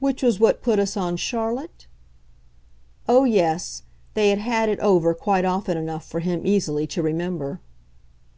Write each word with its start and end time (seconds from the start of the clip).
"Which 0.00 0.22
was 0.22 0.38
what 0.38 0.60
put 0.60 0.78
us 0.78 0.98
on 0.98 1.16
Charlotte?" 1.16 1.86
Oh 3.08 3.24
yes, 3.24 3.84
they 4.12 4.28
had 4.28 4.38
had 4.40 4.68
it 4.68 4.78
over 4.80 5.14
quite 5.14 5.46
often 5.46 5.78
enough 5.78 6.04
for 6.06 6.20
him 6.20 6.42
easily 6.44 6.86
to 6.88 7.02
remember. 7.02 7.62